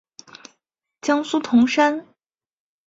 [0.99, 2.07] 江苏铜山。